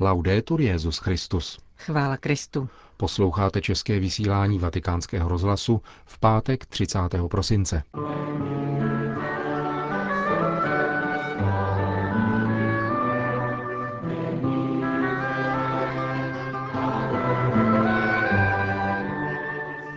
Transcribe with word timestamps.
Laudetur 0.00 0.60
Jezus 0.60 0.98
Christus. 0.98 1.58
Chvála 1.76 2.16
Kristu. 2.16 2.68
Posloucháte 2.96 3.60
české 3.60 4.00
vysílání 4.00 4.58
Vatikánského 4.58 5.28
rozhlasu 5.28 5.82
v 6.04 6.18
pátek 6.18 6.66
30. 6.66 6.98
prosince. 7.30 7.82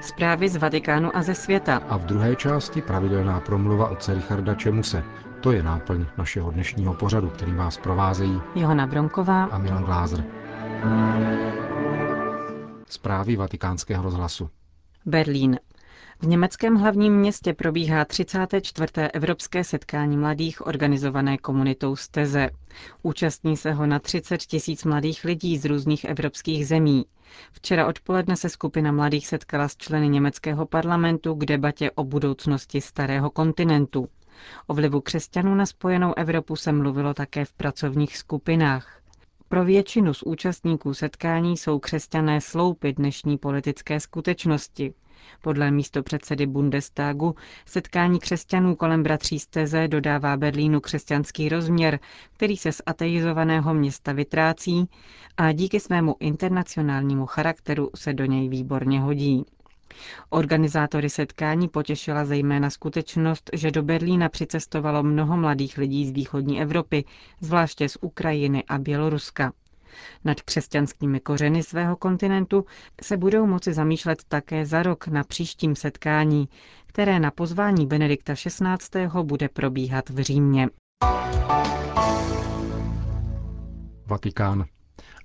Zprávy 0.01 0.49
z 0.49 0.55
Vatikánu 0.55 1.17
a 1.17 1.23
ze 1.23 1.35
světa. 1.35 1.81
A 1.89 1.97
v 1.97 2.05
druhé 2.05 2.35
části 2.35 2.81
pravidelná 2.81 3.39
promluva 3.39 3.89
otce 3.89 4.13
Richarda 4.13 4.55
Čemuse. 4.55 5.03
To 5.41 5.51
je 5.51 5.63
náplň 5.63 6.05
našeho 6.17 6.51
dnešního 6.51 6.93
pořadu, 6.93 7.29
který 7.29 7.53
vás 7.53 7.77
provázejí 7.77 8.41
Johana 8.55 8.87
Bronková 8.87 9.43
a 9.43 9.57
Milan 9.57 9.83
Glázer. 9.83 10.23
Zprávy 12.87 13.35
vatikánského 13.35 14.03
rozhlasu. 14.03 14.49
Berlín. 15.05 15.59
V 16.19 16.27
německém 16.27 16.75
hlavním 16.75 17.13
městě 17.15 17.53
probíhá 17.53 18.05
34. 18.05 18.87
Evropské 19.13 19.63
setkání 19.63 20.17
mladých 20.17 20.67
organizované 20.67 21.37
komunitou 21.37 21.95
Steze. 21.95 22.49
Účastní 23.03 23.57
se 23.57 23.71
ho 23.71 23.85
na 23.85 23.99
30 23.99 24.37
tisíc 24.41 24.83
mladých 24.85 25.23
lidí 25.23 25.57
z 25.57 25.65
různých 25.65 26.03
evropských 26.05 26.67
zemí. 26.67 27.05
Včera 27.51 27.87
odpoledne 27.87 28.35
se 28.35 28.49
skupina 28.49 28.91
mladých 28.91 29.27
setkala 29.27 29.67
s 29.67 29.77
členy 29.77 30.09
německého 30.09 30.65
parlamentu 30.65 31.35
k 31.35 31.45
debatě 31.45 31.91
o 31.91 32.03
budoucnosti 32.03 32.81
starého 32.81 33.29
kontinentu. 33.29 34.07
O 34.67 34.73
vlivu 34.73 35.01
křesťanů 35.01 35.55
na 35.55 35.65
spojenou 35.65 36.13
Evropu 36.17 36.55
se 36.55 36.71
mluvilo 36.71 37.13
také 37.13 37.45
v 37.45 37.53
pracovních 37.53 38.17
skupinách. 38.17 39.01
Pro 39.49 39.65
většinu 39.65 40.13
z 40.13 40.23
účastníků 40.23 40.93
setkání 40.93 41.57
jsou 41.57 41.79
křesťané 41.79 42.41
sloupy 42.41 42.93
dnešní 42.93 43.37
politické 43.37 43.99
skutečnosti. 43.99 44.93
Podle 45.41 45.71
místopředsedy 45.71 46.45
Bundestagu 46.45 47.35
setkání 47.65 48.19
křesťanů 48.19 48.75
kolem 48.75 49.03
bratří 49.03 49.39
Steze 49.39 49.87
dodává 49.87 50.37
Berlínu 50.37 50.79
křesťanský 50.81 51.49
rozměr, 51.49 51.99
který 52.33 52.57
se 52.57 52.71
z 52.71 52.81
ateizovaného 52.85 53.73
města 53.73 54.11
vytrácí 54.13 54.85
a 55.37 55.51
díky 55.51 55.79
svému 55.79 56.15
internacionálnímu 56.19 57.25
charakteru 57.25 57.89
se 57.95 58.13
do 58.13 58.25
něj 58.25 58.49
výborně 58.49 59.01
hodí. 59.01 59.45
Organizátory 60.29 61.09
setkání 61.09 61.67
potěšila 61.67 62.25
zejména 62.25 62.69
skutečnost, 62.69 63.49
že 63.53 63.71
do 63.71 63.83
Berlína 63.83 64.29
přicestovalo 64.29 65.03
mnoho 65.03 65.37
mladých 65.37 65.77
lidí 65.77 66.07
z 66.07 66.11
východní 66.11 66.61
Evropy, 66.61 67.03
zvláště 67.41 67.89
z 67.89 67.97
Ukrajiny 68.01 68.63
a 68.67 68.77
Běloruska. 68.77 69.53
Nad 70.23 70.41
křesťanskými 70.41 71.19
kořeny 71.19 71.63
svého 71.63 71.95
kontinentu 71.95 72.65
se 73.01 73.17
budou 73.17 73.45
moci 73.47 73.73
zamýšlet 73.73 74.23
také 74.27 74.65
za 74.65 74.83
rok 74.83 75.07
na 75.07 75.23
příštím 75.23 75.75
setkání, 75.75 76.49
které 76.85 77.19
na 77.19 77.31
pozvání 77.31 77.87
Benedikta 77.87 78.33
XVI. 78.35 79.07
bude 79.23 79.49
probíhat 79.49 80.09
v 80.09 80.19
Římě. 80.21 80.67
Vatikán. 84.05 84.65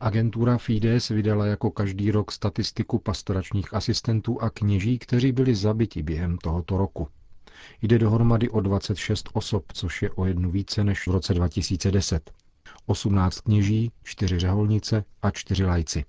Agentura 0.01 0.59
Fides 0.59 1.09
vydala 1.09 1.47
jako 1.47 1.71
každý 1.71 2.11
rok 2.11 2.33
statistiku 2.33 2.99
pastoračních 2.99 3.75
asistentů 3.75 4.43
a 4.43 4.51
kněží, 4.51 4.99
kteří 4.99 5.33
byli 5.33 5.55
zabiti 5.55 6.03
během 6.03 6.39
tohoto 6.39 6.77
roku. 6.77 7.09
Jde 7.83 7.99
dohromady 7.99 8.49
o 8.49 8.61
26 8.61 9.29
osob, 9.33 9.65
což 9.73 10.03
je 10.03 10.11
o 10.11 10.27
jednu 10.27 10.51
více 10.51 10.85
než 10.85 11.07
v 11.07 11.11
roce 11.11 11.35
2010. 11.35 12.31
18 12.87 13.41
kněží, 13.41 13.93
4 14.05 14.39
řeholnice 14.39 15.05
a 15.23 15.31
4 15.31 15.65
lajci. 15.65 16.05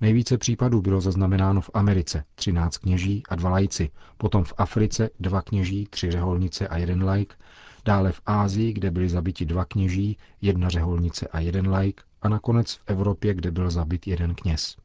Nejvíce 0.00 0.38
případů 0.38 0.82
bylo 0.82 1.00
zaznamenáno 1.00 1.60
v 1.60 1.70
Americe, 1.74 2.24
13 2.34 2.76
kněží 2.76 3.22
a 3.28 3.34
2 3.34 3.50
lajci, 3.50 3.90
potom 4.16 4.44
v 4.44 4.54
Africe 4.58 5.10
2 5.20 5.42
kněží, 5.42 5.86
3 5.90 6.10
řeholnice 6.10 6.68
a 6.68 6.76
1 6.76 7.06
lajk, 7.06 7.38
dále 7.84 8.12
v 8.12 8.20
Ázii, 8.26 8.72
kde 8.72 8.90
byli 8.90 9.08
zabiti 9.08 9.44
2 9.44 9.64
kněží, 9.64 10.16
1 10.40 10.68
řeholnice 10.68 11.28
a 11.28 11.40
1 11.40 11.70
lajk 11.70 12.04
a 12.22 12.28
nakonec 12.28 12.74
v 12.74 12.80
Evropě, 12.86 13.34
kde 13.34 13.50
byl 13.50 13.70
zabit 13.70 14.06
jeden 14.06 14.34
kněz. 14.34 14.76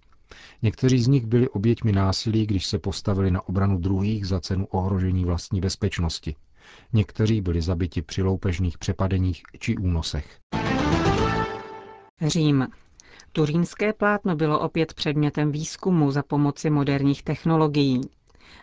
Někteří 0.62 1.00
z 1.00 1.08
nich 1.08 1.26
byli 1.26 1.50
oběťmi 1.50 1.92
násilí, 1.92 2.46
když 2.46 2.66
se 2.66 2.80
postavili 2.80 3.32
na 3.32 3.48
obranu 3.50 3.78
druhých 3.78 4.28
za 4.28 4.40
cenu 4.40 4.66
ohrožení 4.66 5.26
vlastní 5.26 5.62
bezpečnosti. 5.62 6.36
Někteří 6.94 7.42
byli 7.42 7.62
zabiti 7.62 8.02
při 8.02 8.22
loupežných 8.22 8.78
přepadeních 8.78 9.44
či 9.60 9.78
únosech. 9.78 10.40
Řím. 12.22 12.68
Turínské 13.32 13.94
plátno 13.94 14.36
bylo 14.36 14.60
opět 14.60 14.94
předmětem 14.94 15.52
výzkumu 15.52 16.12
za 16.12 16.24
pomoci 16.24 16.70
moderních 16.70 17.24
technologií. 17.24 18.02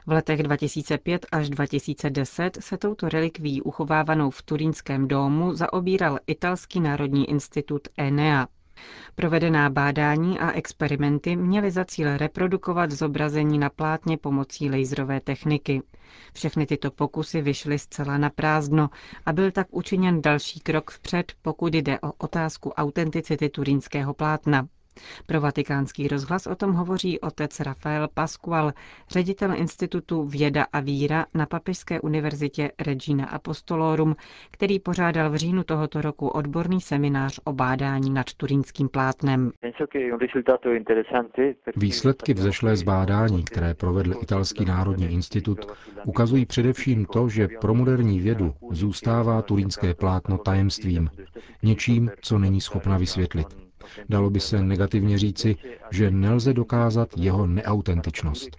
V 0.07 0.11
letech 0.13 0.43
2005 0.43 1.27
až 1.33 1.51
2010 1.51 2.59
se 2.61 2.77
touto 2.77 3.09
relikví 3.09 3.63
uchovávanou 3.63 4.31
v 4.31 4.43
Turínském 4.43 5.09
domu 5.09 5.55
zaobíral 5.55 6.19
Italský 6.27 6.81
národní 6.81 7.31
institut 7.31 7.89
ENEA. 7.97 8.47
Provedená 9.15 9.71
bádání 9.71 10.39
a 10.39 10.51
experimenty 10.53 11.37
měly 11.37 11.71
za 11.71 11.85
cíl 11.85 12.17
reprodukovat 12.17 12.91
zobrazení 12.91 13.59
na 13.59 13.71
plátně 13.71 14.17
pomocí 14.19 14.71
laserové 14.71 15.21
techniky. 15.21 15.83
Všechny 16.35 16.67
tyto 16.67 16.91
pokusy 16.91 17.41
vyšly 17.43 17.79
zcela 17.79 18.19
na 18.19 18.31
prázdno 18.31 18.91
a 19.27 19.33
byl 19.33 19.51
tak 19.51 19.67
učiněn 19.71 20.23
další 20.23 20.61
krok 20.61 20.91
vpřed, 20.91 21.33
pokud 21.43 21.75
jde 21.75 22.01
o 22.01 22.13
otázku 22.13 22.71
autenticity 22.71 23.49
turínského 23.49 24.15
plátna. 24.15 24.69
Pro 25.27 25.41
vatikánský 25.41 26.09
rozhlas 26.09 26.47
o 26.47 26.55
tom 26.55 26.73
hovoří 26.73 27.21
otec 27.21 27.61
Rafael 27.61 28.09
Pascual, 28.15 28.73
ředitel 29.11 29.55
Institutu 29.57 30.25
Věda 30.25 30.67
a 30.73 30.81
víra 30.81 31.27
na 31.35 31.47
Papežské 31.47 32.01
univerzitě 32.01 32.71
Regina 32.81 33.27
Apostolorum, 33.27 34.17
který 34.51 34.79
pořádal 34.79 35.31
v 35.31 35.37
říjnu 35.37 35.65
tohoto 35.65 36.01
roku 36.01 36.29
odborný 36.29 36.81
seminář 36.81 37.41
o 37.45 37.53
bádání 37.53 38.11
nad 38.11 38.35
turínským 38.35 38.89
plátnem. 38.89 39.53
Výsledky 41.77 42.35
vzešlé 42.35 42.77
z 42.77 42.83
bádání, 42.83 43.45
které 43.45 43.75
provedl 43.75 44.15
Italský 44.23 44.65
národní 44.65 45.07
institut, 45.07 45.59
ukazují 46.05 46.47
především 46.47 47.07
to, 47.07 47.29
že 47.29 47.49
pro 47.61 47.75
moderní 47.75 48.21
vědu 48.21 48.55
zůstává 48.71 49.43
turínské 49.43 49.95
plátno 49.95 50.39
tajemstvím, 50.39 51.11
něčím, 51.63 52.11
co 52.21 52.39
není 52.39 52.61
schopna 52.61 52.99
vysvětlit. 52.99 53.64
Dalo 54.09 54.31
by 54.31 54.41
se 54.41 54.63
negativně 54.63 55.19
říci, 55.19 55.57
že 55.91 56.11
nelze 56.11 56.53
dokázat 56.53 57.09
jeho 57.17 57.47
neautentičnost. 57.47 58.51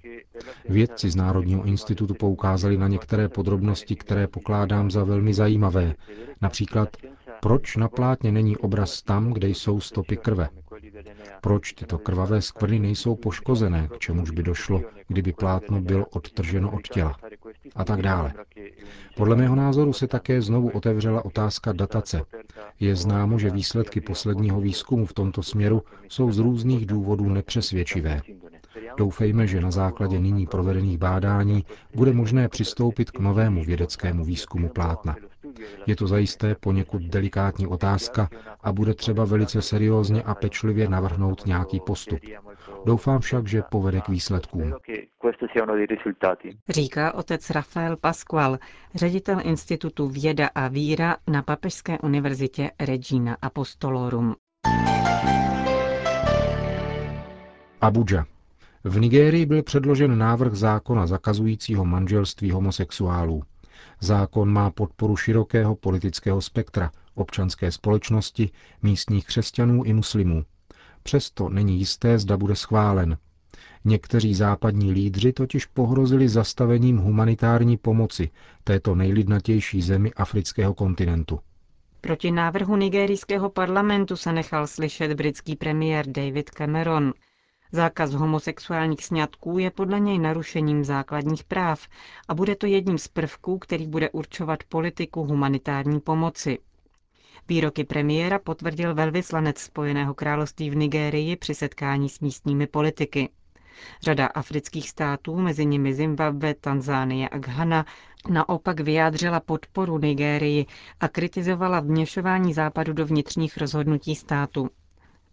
Vědci 0.69 1.09
z 1.09 1.15
Národního 1.15 1.63
institutu 1.63 2.13
poukázali 2.13 2.77
na 2.77 2.87
některé 2.87 3.29
podrobnosti, 3.29 3.95
které 3.95 4.27
pokládám 4.27 4.91
za 4.91 5.03
velmi 5.03 5.33
zajímavé. 5.33 5.95
Například, 6.41 6.89
proč 7.41 7.75
na 7.75 7.87
plátně 7.87 8.31
není 8.31 8.57
obraz 8.57 9.01
tam, 9.01 9.33
kde 9.33 9.47
jsou 9.47 9.79
stopy 9.79 10.17
krve. 10.17 10.49
Proč 11.41 11.73
tyto 11.73 11.97
krvavé 11.97 12.41
skvrny 12.41 12.79
nejsou 12.79 13.15
poškozené, 13.15 13.87
k 13.87 13.99
čemuž 13.99 14.29
by 14.29 14.43
došlo, 14.43 14.81
kdyby 15.07 15.33
plátno 15.33 15.81
bylo 15.81 16.05
odtrženo 16.05 16.71
od 16.71 16.87
těla. 16.87 17.15
A 17.75 17.83
tak 17.83 18.01
dále. 18.01 18.33
Podle 19.15 19.35
mého 19.35 19.55
názoru 19.55 19.93
se 19.93 20.07
také 20.07 20.41
znovu 20.41 20.69
otevřela 20.69 21.25
otázka 21.25 21.73
datace. 21.73 22.21
Je 22.79 22.95
známo, 22.95 23.39
že 23.39 23.49
výsledky 23.49 24.01
posledního 24.01 24.61
výzkumu 24.61 25.05
v 25.05 25.13
tomto 25.13 25.43
směru 25.43 25.81
jsou 26.09 26.31
z 26.31 26.37
různých 26.39 26.85
důvodů 26.85 27.29
nepřesvědčivé. 27.29 28.21
Doufejme, 28.97 29.47
že 29.47 29.61
na 29.61 29.71
základě 29.71 30.19
nyní 30.19 30.47
provedených 30.47 30.97
bádání 30.97 31.65
bude 31.95 32.13
možné 32.13 32.49
přistoupit 32.49 33.11
k 33.11 33.19
novému 33.19 33.63
vědeckému 33.63 34.25
výzkumu 34.25 34.69
plátna. 34.69 35.15
Je 35.87 35.95
to 35.95 36.07
zajisté 36.07 36.55
poněkud 36.55 37.01
delikátní 37.01 37.67
otázka 37.67 38.29
a 38.61 38.71
bude 38.73 38.93
třeba 38.93 39.25
velice 39.25 39.61
seriózně 39.61 40.23
a 40.23 40.35
pečlivě 40.35 40.89
navrhnout 40.89 41.45
nějaký 41.45 41.79
postup. 41.79 42.19
Doufám 42.85 43.19
však, 43.21 43.47
že 43.47 43.61
povede 43.71 44.01
k 44.01 44.09
výsledkům. 44.09 44.73
Říká 46.69 47.13
otec 47.13 47.49
Rafael 47.49 47.97
Pascual, 47.97 48.57
ředitel 48.95 49.37
Institutu 49.43 50.07
Věda 50.07 50.49
a 50.55 50.67
víra 50.67 51.17
na 51.27 51.41
Papežské 51.41 51.99
univerzitě 51.99 52.71
Regina 52.79 53.37
Apostolorum. 53.41 54.35
Abuja. 57.81 58.25
V 58.83 58.99
Nigérii 58.99 59.45
byl 59.45 59.63
předložen 59.63 60.17
návrh 60.17 60.53
zákona 60.53 61.07
zakazujícího 61.07 61.85
manželství 61.85 62.51
homosexuálů. 62.51 63.43
Zákon 63.99 64.53
má 64.53 64.71
podporu 64.71 65.17
širokého 65.17 65.75
politického 65.75 66.41
spektra, 66.41 66.91
občanské 67.15 67.71
společnosti, 67.71 68.49
místních 68.81 69.25
křesťanů 69.25 69.83
i 69.83 69.93
muslimů. 69.93 70.43
Přesto 71.03 71.49
není 71.49 71.79
jisté, 71.79 72.19
zda 72.19 72.37
bude 72.37 72.55
schválen. 72.55 73.17
Někteří 73.85 74.33
západní 74.35 74.91
lídři 74.91 75.33
totiž 75.33 75.65
pohrozili 75.65 76.29
zastavením 76.29 76.97
humanitární 76.97 77.77
pomoci 77.77 78.29
této 78.63 78.95
nejlidnatější 78.95 79.81
zemi 79.81 80.13
afrického 80.13 80.73
kontinentu. 80.73 81.39
Proti 82.01 82.31
návrhu 82.31 82.75
nigerijského 82.75 83.49
parlamentu 83.49 84.15
se 84.15 84.33
nechal 84.33 84.67
slyšet 84.67 85.13
britský 85.13 85.55
premiér 85.55 86.05
David 86.07 86.49
Cameron. 86.49 87.13
Zákaz 87.71 88.13
homosexuálních 88.13 89.05
sňatků 89.05 89.57
je 89.57 89.71
podle 89.71 89.99
něj 89.99 90.19
narušením 90.19 90.83
základních 90.83 91.43
práv 91.43 91.87
a 92.27 92.33
bude 92.35 92.55
to 92.55 92.65
jedním 92.65 92.97
z 92.97 93.07
prvků, 93.07 93.57
který 93.59 93.87
bude 93.87 94.09
určovat 94.09 94.63
politiku 94.69 95.23
humanitární 95.23 95.99
pomoci. 95.99 96.57
Výroky 97.47 97.83
premiéra 97.83 98.39
potvrdil 98.39 98.95
velvyslanec 98.95 99.59
Spojeného 99.59 100.13
království 100.13 100.69
v 100.69 100.75
Nigérii 100.75 101.35
při 101.35 101.55
setkání 101.55 102.09
s 102.09 102.19
místními 102.19 102.67
politiky. 102.67 103.29
Řada 104.01 104.25
afrických 104.25 104.89
států, 104.89 105.35
mezi 105.39 105.65
nimi 105.65 105.93
Zimbabwe, 105.93 106.53
Tanzánie 106.53 107.29
a 107.29 107.37
Ghana, 107.37 107.85
naopak 108.29 108.79
vyjádřila 108.79 109.39
podporu 109.39 109.97
Nigérii 109.99 110.65
a 110.99 111.07
kritizovala 111.07 111.79
vměšování 111.79 112.53
západu 112.53 112.93
do 112.93 113.05
vnitřních 113.05 113.57
rozhodnutí 113.57 114.15
státu. 114.15 114.69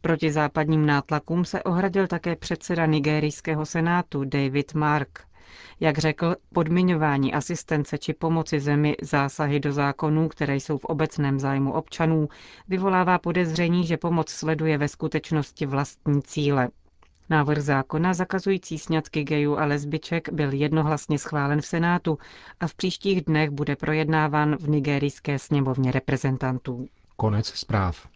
Proti 0.01 0.33
západním 0.33 0.87
nátlakům 0.87 1.45
se 1.45 1.63
ohradil 1.63 2.07
také 2.07 2.37
předseda 2.37 2.87
nigerijského 2.87 3.67
senátu 3.67 4.25
David 4.25 4.75
Mark. 4.75 5.25
Jak 5.81 5.99
řekl, 5.99 6.37
podmiňování 6.55 7.35
asistence 7.35 7.99
či 7.99 8.13
pomoci 8.15 8.61
zemi 8.61 8.97
zásahy 9.03 9.61
do 9.61 9.73
zákonů, 9.73 10.29
které 10.29 10.57
jsou 10.57 10.79
v 10.79 10.85
obecném 10.85 11.39
zájmu 11.41 11.73
občanů, 11.73 12.29
vyvolává 12.69 13.19
podezření, 13.19 13.87
že 13.87 13.97
pomoc 13.97 14.31
sleduje 14.31 14.79
ve 14.79 14.89
skutečnosti 14.89 15.67
vlastní 15.67 16.23
cíle. 16.23 16.69
Návrh 17.31 17.59
zákona 17.63 18.15
zakazující 18.15 18.79
sňatky 18.79 19.25
gejů 19.25 19.59
a 19.59 19.65
lesbiček 19.65 20.29
byl 20.33 20.53
jednohlasně 20.53 21.19
schválen 21.19 21.61
v 21.61 21.67
Senátu 21.67 22.19
a 22.61 22.67
v 22.67 22.75
příštích 22.75 23.25
dnech 23.25 23.51
bude 23.51 23.77
projednáván 23.77 24.57
v 24.57 24.69
nigerijské 24.69 25.39
sněmovně 25.39 25.93
reprezentantů. 25.93 26.87
Konec 27.17 27.47
zpráv. 27.47 28.09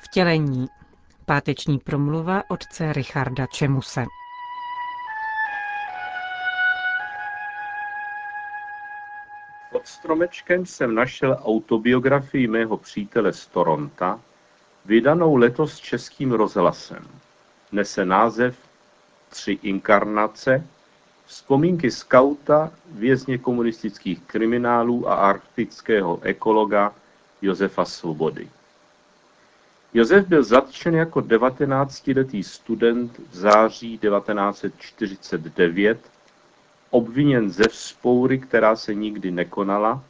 Vtělení. 0.00 0.66
Páteční 1.26 1.78
promluva 1.78 2.42
otce 2.50 2.92
Richarda 2.92 3.46
Čemuse. 3.46 4.04
Stromečkem 9.88 10.66
jsem 10.66 10.94
našel 10.94 11.38
autobiografii 11.44 12.46
mého 12.46 12.76
přítele 12.76 13.32
z 13.32 13.46
Toronta, 13.46 14.20
vydanou 14.84 15.36
letos 15.36 15.78
českým 15.78 16.32
rozhlasem. 16.32 17.06
Nese 17.72 18.04
název 18.04 18.56
Tři 19.28 19.58
inkarnace, 19.62 20.66
vzpomínky 21.26 21.90
skauta, 21.90 22.72
vězně 22.90 23.38
komunistických 23.38 24.22
kriminálů 24.22 25.08
a 25.08 25.14
arktického 25.14 26.20
ekologa 26.22 26.94
Josefa 27.42 27.84
Svobody. 27.84 28.48
Josef 29.94 30.26
byl 30.26 30.42
zatčen 30.42 30.94
jako 30.94 31.20
19-letý 31.20 32.42
student 32.42 33.20
v 33.30 33.36
září 33.36 33.98
1949 33.98 35.98
obviněn 36.90 37.50
ze 37.50 37.68
vzpoury, 37.68 38.38
která 38.38 38.76
se 38.76 38.94
nikdy 38.94 39.30
nekonala, 39.30 40.04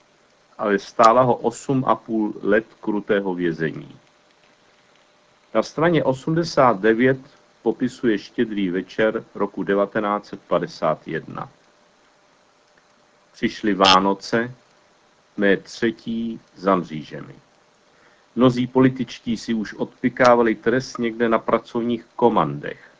ale 0.58 0.78
stála 0.78 1.22
ho 1.22 1.36
8,5 1.36 2.32
let 2.42 2.66
krutého 2.80 3.34
vězení. 3.34 3.96
Na 5.54 5.62
straně 5.62 6.04
89 6.04 7.18
popisuje 7.62 8.18
štědrý 8.18 8.70
večer 8.70 9.24
roku 9.34 9.64
1951. 9.64 11.48
Přišly 13.32 13.74
Vánoce, 13.74 14.54
mé 15.36 15.56
třetí 15.56 16.40
za 16.56 16.76
mřížemi. 16.76 17.34
Mnozí 18.36 18.66
političtí 18.66 19.36
si 19.36 19.54
už 19.54 19.74
odpikávali 19.74 20.54
trest 20.54 20.98
někde 20.98 21.28
na 21.28 21.38
pracovních 21.38 22.04
komandech. 22.16 22.90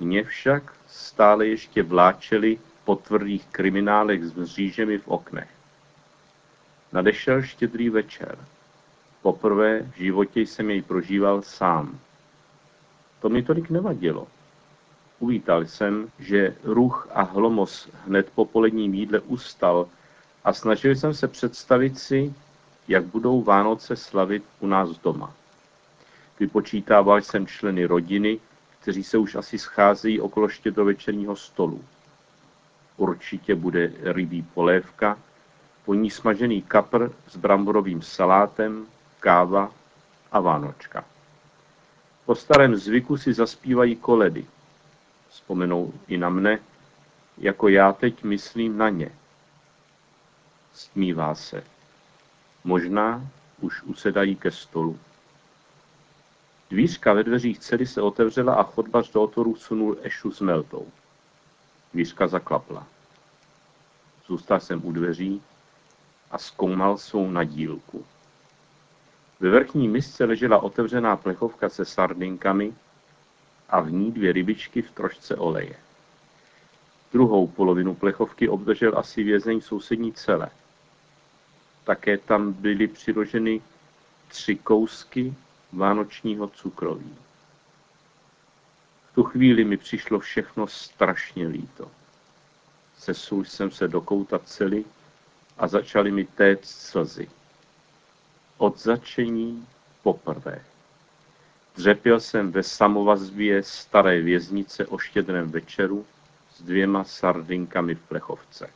Mě 0.00 0.24
však 0.24 0.72
stále 0.86 1.46
ještě 1.46 1.82
vláčeli 1.82 2.58
po 2.84 2.96
tvrdých 2.96 3.46
kriminálech 3.46 4.24
s 4.24 4.34
mřížemi 4.34 4.98
v 4.98 5.08
oknech. 5.08 5.48
Nadešel 6.92 7.42
štědrý 7.42 7.90
večer. 7.90 8.38
Poprvé 9.22 9.82
v 9.82 9.96
životě 9.96 10.40
jsem 10.40 10.70
jej 10.70 10.82
prožíval 10.82 11.42
sám. 11.42 11.98
To 13.20 13.28
mi 13.28 13.42
tolik 13.42 13.70
nevadilo. 13.70 14.26
Uvítal 15.18 15.66
jsem, 15.66 16.08
že 16.18 16.56
ruch 16.64 17.08
a 17.12 17.22
hlomos 17.22 17.88
hned 18.06 18.30
po 18.34 18.44
poledním 18.44 18.94
jídle 18.94 19.20
ustal 19.20 19.88
a 20.44 20.52
snažil 20.52 20.96
jsem 20.96 21.14
se 21.14 21.28
představit 21.28 21.98
si, 21.98 22.34
jak 22.88 23.04
budou 23.04 23.42
Vánoce 23.42 23.96
slavit 23.96 24.44
u 24.60 24.66
nás 24.66 24.88
doma. 24.90 25.34
Vypočítával 26.40 27.22
jsem 27.22 27.46
členy 27.46 27.84
rodiny, 27.84 28.40
kteří 28.80 29.04
se 29.04 29.18
už 29.18 29.34
asi 29.34 29.58
scházejí 29.58 30.20
okolo 30.20 30.48
štědrovečerního 30.48 31.36
stolu. 31.36 31.84
Určitě 32.96 33.54
bude 33.54 33.92
rybí 34.02 34.42
polévka, 34.42 35.18
po 35.84 35.94
ní 35.94 36.10
smažený 36.10 36.62
kapr 36.62 37.10
s 37.28 37.36
bramborovým 37.36 38.02
salátem, 38.02 38.86
káva 39.20 39.72
a 40.32 40.40
vánočka. 40.40 41.04
Po 42.24 42.34
starém 42.34 42.76
zvyku 42.76 43.16
si 43.16 43.32
zaspívají 43.32 43.96
koledy. 43.96 44.44
Vzpomenou 45.28 45.92
i 46.08 46.16
na 46.16 46.28
mne, 46.28 46.58
jako 47.38 47.68
já 47.68 47.92
teď 47.92 48.22
myslím 48.22 48.78
na 48.78 48.88
ně. 48.88 49.10
Smívá 50.72 51.34
se. 51.34 51.64
Možná 52.64 53.26
už 53.60 53.82
usedají 53.82 54.36
ke 54.36 54.50
stolu. 54.50 54.98
Dvířka 56.70 57.12
ve 57.12 57.22
dveřích 57.22 57.58
cely 57.58 57.86
se 57.86 58.02
otevřela 58.02 58.54
a 58.54 58.62
chodbař 58.62 59.12
do 59.12 59.22
otoru 59.22 59.56
sunul 59.56 59.96
Ešu 60.02 60.30
s 60.30 60.40
meltou. 60.40 60.86
Dvířka 61.94 62.26
zaklapla. 62.26 62.86
Zůstal 64.26 64.60
jsem 64.60 64.86
u 64.86 64.92
dveří 64.92 65.42
a 66.30 66.38
zkoumal 66.38 66.98
svou 66.98 67.30
nadílku. 67.30 68.04
Ve 69.40 69.50
vrchní 69.50 69.88
misce 69.88 70.24
ležela 70.24 70.62
otevřená 70.62 71.16
plechovka 71.16 71.68
se 71.68 71.84
sardinkami 71.84 72.74
a 73.68 73.80
v 73.80 73.92
ní 73.92 74.12
dvě 74.12 74.32
rybičky 74.32 74.82
v 74.82 74.90
trošce 74.90 75.36
oleje. 75.36 75.76
Druhou 77.12 77.46
polovinu 77.46 77.94
plechovky 77.94 78.48
obdržel 78.48 78.98
asi 78.98 79.22
vězeň 79.22 79.60
sousední 79.60 80.12
cele. 80.12 80.50
Také 81.84 82.18
tam 82.18 82.52
byly 82.52 82.88
přiloženy 82.88 83.62
tři 84.28 84.56
kousky 84.56 85.34
vánočního 85.72 86.48
cukroví. 86.48 87.14
Tu 89.14 89.22
chvíli 89.22 89.64
mi 89.64 89.76
přišlo 89.76 90.18
všechno 90.18 90.66
strašně 90.66 91.48
líto. 91.48 91.90
Sesul 92.98 93.44
jsem 93.44 93.70
se 93.70 93.88
do 93.88 94.00
kouta 94.00 94.38
cely 94.38 94.84
a 95.58 95.68
začaly 95.68 96.10
mi 96.10 96.24
téct 96.24 96.70
slzy. 96.70 97.28
Od 98.56 98.78
začení 98.78 99.66
poprvé. 100.02 100.64
Dřepěl 101.76 102.20
jsem 102.20 102.52
ve 102.52 102.62
samovazbě 102.62 103.62
staré 103.62 104.20
věznice 104.20 104.86
o 104.86 104.98
štědrém 104.98 105.50
večeru 105.50 106.06
s 106.54 106.62
dvěma 106.62 107.04
sardinkami 107.04 107.94
v 107.94 108.00
plechovce. 108.00 108.70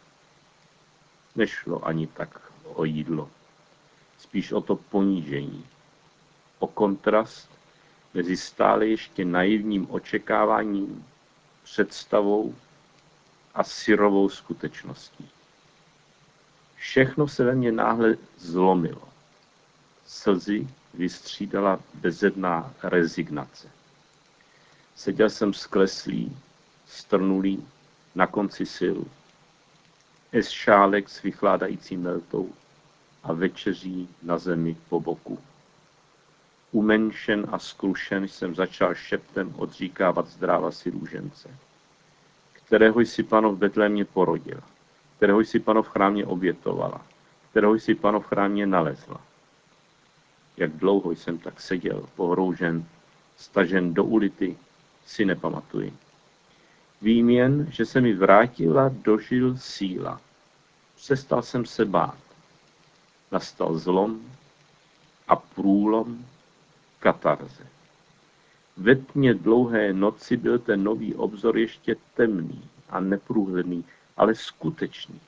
Nešlo 1.36 1.86
ani 1.86 2.06
tak 2.06 2.52
o 2.64 2.84
jídlo, 2.84 3.30
spíš 4.18 4.52
o 4.52 4.60
to 4.60 4.76
ponížení, 4.76 5.66
o 6.58 6.66
kontrast 6.66 7.57
mezi 8.14 8.36
stále 8.36 8.86
ještě 8.86 9.24
naivním 9.24 9.90
očekáváním, 9.90 11.04
představou 11.62 12.54
a 13.54 13.64
syrovou 13.64 14.28
skutečností. 14.28 15.28
Všechno 16.76 17.28
se 17.28 17.44
ve 17.44 17.54
mně 17.54 17.72
náhle 17.72 18.16
zlomilo. 18.38 19.08
Slzy 20.06 20.68
vystřídala 20.94 21.80
bezedná 21.94 22.74
rezignace. 22.82 23.68
Seděl 24.94 25.30
jsem 25.30 25.54
skleslý, 25.54 26.36
strnulý, 26.86 27.66
na 28.14 28.26
konci 28.26 28.66
sil. 28.76 28.98
Es 30.32 30.48
šálek 30.50 31.08
s 31.08 31.22
vychládající 31.22 31.96
meltou 31.96 32.52
a 33.22 33.32
večeří 33.32 34.08
na 34.22 34.38
zemi 34.38 34.76
po 34.88 35.00
boku. 35.00 35.38
Umenšen 36.72 37.46
a 37.52 37.58
skrušen 37.58 38.28
jsem 38.28 38.54
začal 38.54 38.94
šeptem 38.94 39.54
odříkávat 39.56 40.28
zdráva 40.28 40.70
si 40.70 40.90
růžence 40.90 41.48
kterého 42.68 43.00
jsi 43.00 43.22
panov 43.22 43.54
v 43.54 43.58
Betlémě 43.58 44.04
porodila, 44.04 44.62
kterého 45.16 45.40
jsi 45.40 45.58
panov 45.58 45.86
v 45.86 45.90
chrámě 45.90 46.26
obětovala, 46.26 47.06
kterého 47.50 47.74
jsi 47.74 47.94
panov 47.94 48.24
v 48.24 48.28
chrámě 48.28 48.66
nalezla. 48.66 49.20
Jak 50.56 50.72
dlouho 50.72 51.10
jsem 51.10 51.38
tak 51.38 51.60
seděl, 51.60 52.08
pohroužen, 52.16 52.84
stažen 53.36 53.94
do 53.94 54.04
ulity, 54.04 54.56
si 55.06 55.24
nepamatuji. 55.24 55.92
Vím 57.02 57.30
jen, 57.30 57.72
že 57.72 57.86
se 57.86 58.00
mi 58.00 58.14
vrátila 58.14 58.88
dožil 58.88 59.56
síla. 59.56 60.20
Přestal 60.96 61.42
jsem 61.42 61.66
se 61.66 61.84
bát. 61.84 62.18
Nastal 63.32 63.78
zlom 63.78 64.20
a 65.28 65.36
průlom 65.36 66.24
katarze. 66.98 67.66
Ve 68.76 68.96
tmě 68.96 69.34
dlouhé 69.34 69.92
noci 69.92 70.36
byl 70.36 70.58
ten 70.58 70.84
nový 70.84 71.14
obzor 71.14 71.58
ještě 71.58 71.96
temný 72.14 72.70
a 72.88 73.00
neprůhledný, 73.00 73.84
ale 74.16 74.34
skutečný. 74.34 75.20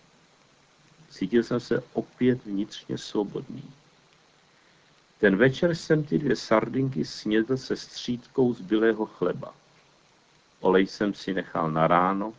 Cítil 1.11 1.43
jsem 1.43 1.61
se 1.61 1.83
opět 1.93 2.45
vnitřně 2.45 2.99
svobodný. 2.99 3.65
Ten 5.19 5.37
večer 5.37 5.75
jsem 5.75 6.05
ty 6.05 6.19
dvě 6.19 6.37
sardinky 6.37 7.05
snědl 7.05 7.57
se 7.57 7.77
střídkou 7.77 8.55
zbylého 8.55 9.07
chleba. 9.07 9.55
Olej 10.61 10.87
jsem 10.87 11.15
si 11.15 11.35
nechal 11.35 11.71
na 11.71 11.87
ráno 11.87 12.35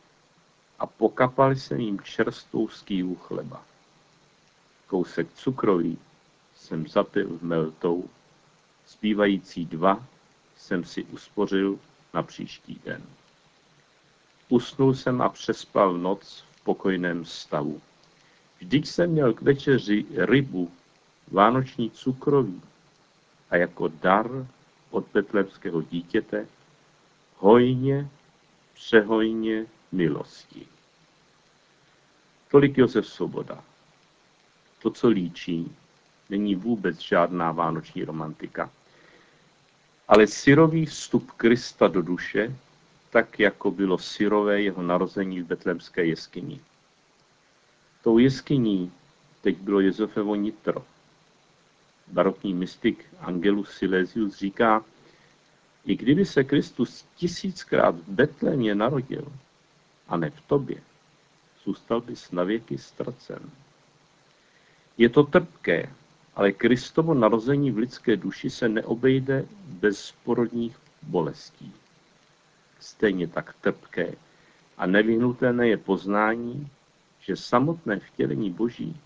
a 0.80 0.86
pokapal 0.86 1.56
jsem 1.56 1.80
jim 1.80 2.00
čerstvou 2.00 2.68
skývu 2.68 3.16
chleba. 3.16 3.64
Kousek 4.88 5.34
cukroví 5.34 5.98
jsem 6.56 6.88
zapil 6.88 7.40
meltou, 7.42 8.10
zbývající 8.92 9.66
dva 9.66 10.06
jsem 10.58 10.84
si 10.84 11.04
uspořil 11.04 11.80
na 12.14 12.24
příští 12.24 12.82
den. 12.86 13.04
Usnul 14.50 14.94
jsem 14.94 15.22
a 15.22 15.30
přespal 15.30 15.98
noc 15.98 16.46
v 16.52 16.64
pokojném 16.64 17.26
stavu. 17.26 17.82
Vždyť 18.60 18.88
jsem 18.88 19.10
měl 19.10 19.34
k 19.34 19.42
večeři 19.42 20.06
rybu, 20.16 20.72
vánoční 21.28 21.92
cukroví 21.92 22.62
a 23.50 23.56
jako 23.56 23.88
dar 23.88 24.48
od 24.90 25.06
betlemského 25.14 25.82
dítěte 25.82 26.48
hojně, 27.38 28.10
přehojně 28.74 29.66
milosti. 29.92 30.68
Tolik 32.52 32.78
Josef 32.78 33.08
Svoboda. 33.08 33.64
To, 34.82 34.90
co 34.90 35.08
líčí, 35.08 35.76
není 36.30 36.56
vůbec 36.56 37.00
žádná 37.00 37.52
vánoční 37.52 38.04
romantika, 38.04 38.72
ale 40.08 40.28
syrový 40.28 40.86
vstup 40.86 41.32
Krista 41.32 41.88
do 41.88 42.02
duše, 42.02 42.56
tak 43.10 43.40
jako 43.40 43.72
bylo 43.72 43.98
syrové 43.98 44.62
jeho 44.62 44.82
narození 44.84 45.42
v 45.42 45.46
betlemské 45.46 46.06
jeskyni. 46.06 46.60
Tou 48.04 48.18
jeskyní 48.18 48.92
teď 49.42 49.58
bylo 49.58 49.80
Josefevo 49.80 50.36
nitro. 50.36 50.86
Barokní 52.08 52.54
mystik 52.54 53.06
Angelus 53.20 53.72
Silesius 53.72 54.36
říká, 54.36 54.86
i 55.86 55.96
kdyby 55.96 56.26
se 56.26 56.44
Kristus 56.44 57.06
tisíckrát 57.16 57.96
v 57.96 58.10
Betlémě 58.10 58.76
narodil, 58.76 59.32
a 60.08 60.18
ne 60.18 60.30
v 60.30 60.42
tobě, 60.42 60.82
zůstal 61.64 62.02
bys 62.02 62.32
navěky 62.32 62.78
ztracen. 62.78 63.50
Je 64.98 65.10
to 65.10 65.24
trpké, 65.24 65.90
ale 66.42 66.52
Kristovo 66.52 67.14
narození 67.14 67.72
v 67.72 67.78
lidské 67.78 68.18
duši 68.18 68.50
se 68.50 68.70
neobejde 68.70 69.46
bez 69.66 70.14
porodních 70.24 70.78
bolestí. 71.02 71.74
Stejně 72.80 73.28
tak 73.28 73.56
trpké 73.62 74.16
a 74.78 74.86
nevyhnutelné 74.86 75.68
je 75.68 75.78
poznání, 75.78 76.70
že 77.20 77.36
samotné 77.36 78.00
vtělení 78.00 78.50
Boží 78.50 78.98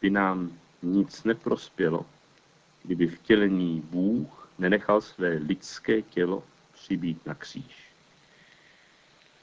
by 0.00 0.10
nám 0.10 0.52
nic 0.82 1.24
neprospělo, 1.24 2.06
kdyby 2.82 3.06
vtělený 3.06 3.80
Bůh 3.90 4.48
nenechal 4.58 5.00
své 5.00 5.28
lidské 5.28 6.02
tělo 6.02 6.42
přibít 6.72 7.26
na 7.26 7.34
kříž. 7.34 7.90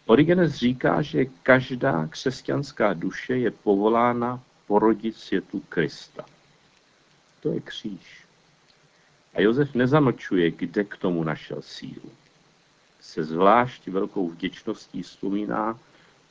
Origenes 0.05 0.53
říká, 0.53 1.01
že 1.01 1.25
každá 1.43 2.07
křesťanská 2.07 2.93
duše 2.93 3.37
je 3.37 3.51
povolána 3.51 4.43
porodit 4.67 5.15
světu 5.15 5.63
Krista. 5.69 6.25
To 7.47 7.53
je 7.53 7.59
kříž. 7.59 8.25
A 9.33 9.41
Josef 9.41 9.75
nezamlčuje, 9.75 10.51
kde 10.51 10.83
k 10.83 10.97
tomu 10.97 11.23
našel 11.23 11.61
sílu. 11.61 12.11
Se 13.01 13.23
zvlášť 13.23 13.87
velkou 13.87 14.29
vděčností 14.29 15.01
vzpomíná 15.01 15.79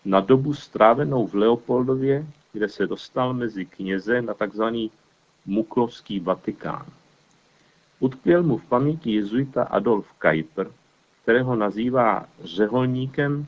na 0.05 0.21
dobu 0.21 0.55
strávenou 0.55 1.27
v 1.27 1.35
Leopoldově, 1.35 2.27
kde 2.53 2.69
se 2.69 2.87
dostal 2.87 3.35
mezi 3.35 3.65
kněze 3.65 4.23
na 4.23 4.35
tzv. 4.35 4.63
Muklovský 5.47 6.21
Vatikán. 6.21 6.87
Utkvěl 8.01 8.43
mu 8.43 8.59
v 8.59 8.65
paměti 8.65 9.15
jezuita 9.15 9.63
Adolf 9.63 10.07
Kuyper, 10.19 10.71
kterého 11.23 11.57
nazývá 11.57 12.29
řeholníkem 12.45 13.47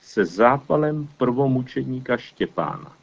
se 0.00 0.24
zápalem 0.24 1.08
prvomučedníka 1.18 2.16
Štěpána, 2.16 2.96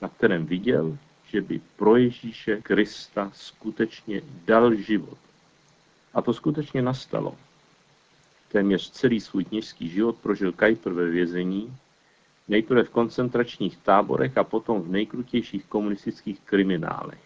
na 0.00 0.08
kterém 0.08 0.46
viděl, 0.46 0.96
že 1.34 1.40
by 1.40 1.60
pro 1.76 1.96
Ježíše 1.96 2.62
Krista 2.62 3.30
skutečně 3.34 4.22
dal 4.46 4.74
život. 4.74 5.18
A 6.14 6.22
to 6.22 6.34
skutečně 6.34 6.82
nastalo. 6.82 7.36
Téměř 8.48 8.90
celý 8.90 9.20
svůj 9.20 9.44
kněžský 9.44 9.88
život 9.88 10.16
prožil 10.16 10.52
Kuyper 10.52 10.92
ve 10.92 11.10
vězení, 11.10 11.76
nejprve 12.48 12.84
v 12.84 12.90
koncentračních 12.90 13.76
táborech 13.76 14.38
a 14.38 14.44
potom 14.44 14.82
v 14.82 14.88
nejkrutějších 14.88 15.64
komunistických 15.64 16.40
kriminálech. 16.40 17.24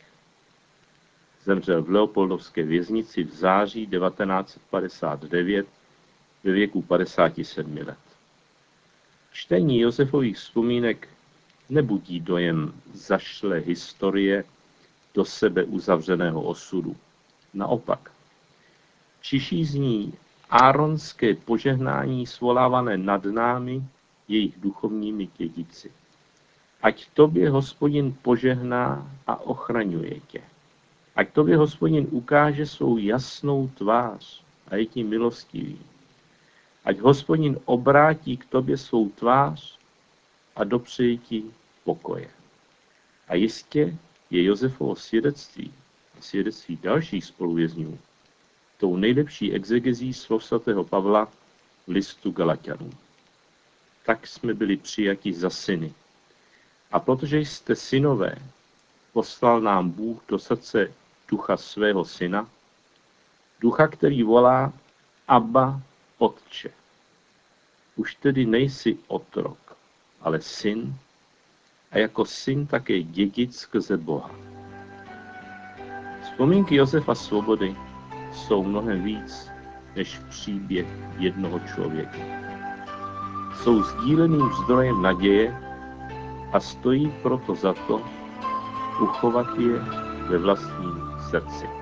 Zemřel 1.44 1.82
v 1.82 1.90
Leopoldovské 1.90 2.62
věznici 2.62 3.24
v 3.24 3.34
září 3.34 3.86
1959 3.86 5.66
ve 6.44 6.52
věku 6.52 6.82
57 6.82 7.76
let. 7.76 7.98
Čtení 9.32 9.80
Josefových 9.80 10.36
vzpomínek 10.36 11.08
nebudí 11.70 12.20
dojem 12.20 12.72
zašlé 12.94 13.58
historie 13.58 14.44
do 15.14 15.24
sebe 15.24 15.64
uzavřeného 15.64 16.42
osudu. 16.42 16.96
Naopak, 17.54 18.10
čiší 19.20 19.64
z 19.64 19.74
ní 19.74 20.14
áronské 20.50 21.34
požehnání 21.34 22.26
svolávané 22.26 22.96
nad 22.96 23.24
námi 23.24 23.82
jejich 24.28 24.60
duchovními 24.60 25.28
dědici. 25.38 25.90
Ať 26.82 27.08
tobě 27.14 27.50
hospodin 27.50 28.16
požehná 28.22 29.10
a 29.26 29.40
ochraňuje 29.40 30.20
tě. 30.20 30.40
Ať 31.16 31.32
tobě 31.32 31.56
hospodin 31.56 32.06
ukáže 32.10 32.66
svou 32.66 32.98
jasnou 32.98 33.68
tvář 33.68 34.42
a 34.68 34.76
je 34.76 34.86
ti 34.86 35.04
milostivý. 35.04 35.78
Ať 36.84 36.98
hospodin 36.98 37.58
obrátí 37.64 38.36
k 38.36 38.46
tobě 38.46 38.76
svou 38.76 39.08
tvář 39.08 39.77
a 40.58 40.64
dopřeje 40.64 41.16
ti 41.16 41.44
pokoje. 41.84 42.30
A 43.28 43.34
jistě 43.34 43.96
je 44.30 44.44
Josefovo 44.44 44.96
svědectví 44.96 45.72
a 46.18 46.22
svědectví 46.22 46.76
dalších 46.76 47.24
spoluvězňů 47.24 47.98
tou 48.78 48.96
nejlepší 48.96 49.52
exegezí 49.52 50.14
slov 50.14 50.44
svatého 50.44 50.84
Pavla 50.84 51.24
v 51.86 51.88
listu 51.88 52.30
Galatianům. 52.30 52.90
Tak 54.06 54.26
jsme 54.26 54.54
byli 54.54 54.76
přijati 54.76 55.32
za 55.32 55.50
syny. 55.50 55.94
A 56.90 57.00
protože 57.00 57.38
jste 57.38 57.76
synové, 57.76 58.34
poslal 59.12 59.60
nám 59.60 59.90
Bůh 59.90 60.22
do 60.28 60.38
srdce 60.38 60.94
ducha 61.28 61.56
svého 61.56 62.04
syna, 62.04 62.48
ducha, 63.60 63.88
který 63.88 64.22
volá 64.22 64.72
Abba, 65.28 65.80
Otče. 66.18 66.70
Už 67.96 68.14
tedy 68.14 68.46
nejsi 68.46 68.98
otrok, 69.06 69.67
ale 70.20 70.40
syn 70.40 70.94
a 71.90 71.98
jako 71.98 72.24
syn 72.24 72.66
také 72.66 73.02
dědic 73.02 73.56
skrze 73.56 73.96
Boha. 73.96 74.30
Vzpomínky 76.22 76.76
Josefa 76.76 77.14
Svobody 77.14 77.76
jsou 78.32 78.64
mnohem 78.64 79.02
víc 79.02 79.50
než 79.96 80.20
příběh 80.28 80.86
jednoho 81.18 81.60
člověka. 81.74 82.18
Jsou 83.62 83.82
sdíleným 83.82 84.50
zdrojem 84.64 85.02
naděje 85.02 85.56
a 86.52 86.60
stojí 86.60 87.12
proto 87.22 87.54
za 87.54 87.72
to 87.72 88.02
uchovat 89.02 89.46
je 89.58 89.78
ve 90.28 90.38
vlastním 90.38 91.00
srdci. 91.30 91.77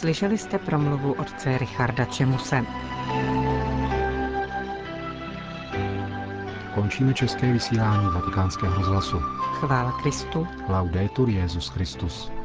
Slyšeli 0.00 0.38
jste 0.38 0.58
promluvu 0.58 1.12
otce 1.12 1.58
Richarda 1.58 2.04
Čemuse. 2.04 2.64
Končíme 6.74 7.14
české 7.14 7.52
vysílání 7.52 8.06
vatikánského 8.14 8.74
rozhlasu. 8.74 9.18
Chvála 9.60 9.92
Kristu. 10.02 10.46
Laudetur 10.68 11.28
Jezus 11.28 11.68
Christus. 11.68 12.39